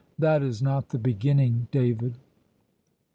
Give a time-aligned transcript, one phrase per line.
[0.17, 2.15] That is not the beginning, David."